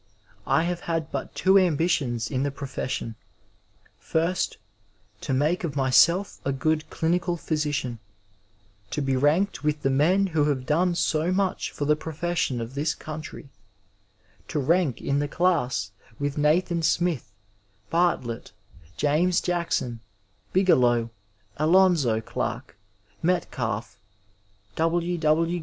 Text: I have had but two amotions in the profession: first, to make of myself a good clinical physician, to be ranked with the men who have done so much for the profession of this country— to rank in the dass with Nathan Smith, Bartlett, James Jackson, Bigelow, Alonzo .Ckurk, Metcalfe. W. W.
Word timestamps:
I 0.47 0.63
have 0.63 0.79
had 0.89 1.11
but 1.11 1.35
two 1.35 1.59
amotions 1.59 2.31
in 2.31 2.41
the 2.41 2.49
profession: 2.49 3.13
first, 3.99 4.57
to 5.21 5.31
make 5.31 5.63
of 5.63 5.75
myself 5.75 6.41
a 6.43 6.51
good 6.51 6.89
clinical 6.89 7.37
physician, 7.37 7.99
to 8.89 8.99
be 8.99 9.15
ranked 9.15 9.63
with 9.63 9.83
the 9.83 9.91
men 9.91 10.25
who 10.33 10.45
have 10.45 10.65
done 10.65 10.95
so 10.95 11.31
much 11.31 11.69
for 11.69 11.85
the 11.85 11.95
profession 11.95 12.59
of 12.59 12.73
this 12.73 12.95
country— 12.95 13.49
to 14.47 14.57
rank 14.57 15.01
in 15.03 15.19
the 15.19 15.27
dass 15.27 15.91
with 16.17 16.35
Nathan 16.35 16.81
Smith, 16.81 17.31
Bartlett, 17.91 18.53
James 18.97 19.39
Jackson, 19.39 19.99
Bigelow, 20.51 21.11
Alonzo 21.57 22.19
.Ckurk, 22.21 22.73
Metcalfe. 23.21 23.97
W. 24.77 25.17
W. 25.19 25.59